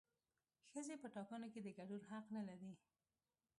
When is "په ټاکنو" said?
1.01-1.47